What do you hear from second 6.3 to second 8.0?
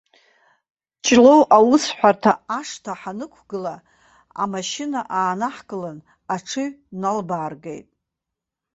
аҽыҩ налбааргеит.